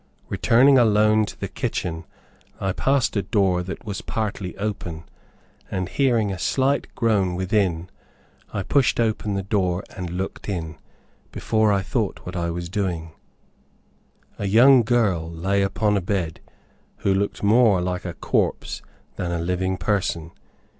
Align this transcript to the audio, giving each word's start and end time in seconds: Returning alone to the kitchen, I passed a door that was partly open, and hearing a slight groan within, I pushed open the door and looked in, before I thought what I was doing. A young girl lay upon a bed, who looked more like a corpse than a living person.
Returning 0.29 0.79
alone 0.79 1.25
to 1.27 1.39
the 1.39 1.47
kitchen, 1.47 2.05
I 2.59 2.71
passed 2.73 3.15
a 3.15 3.21
door 3.21 3.61
that 3.61 3.85
was 3.85 4.01
partly 4.01 4.57
open, 4.57 5.03
and 5.69 5.87
hearing 5.87 6.31
a 6.31 6.39
slight 6.39 6.87
groan 6.95 7.35
within, 7.35 7.87
I 8.51 8.63
pushed 8.63 8.99
open 8.99 9.35
the 9.35 9.43
door 9.43 9.83
and 9.95 10.09
looked 10.09 10.49
in, 10.49 10.77
before 11.31 11.71
I 11.71 11.83
thought 11.83 12.25
what 12.25 12.35
I 12.35 12.49
was 12.49 12.67
doing. 12.67 13.11
A 14.39 14.47
young 14.47 14.81
girl 14.81 15.29
lay 15.29 15.61
upon 15.61 15.95
a 15.95 16.01
bed, 16.01 16.39
who 17.05 17.13
looked 17.13 17.43
more 17.43 17.79
like 17.79 18.03
a 18.03 18.15
corpse 18.15 18.81
than 19.17 19.31
a 19.31 19.37
living 19.37 19.77
person. 19.77 20.31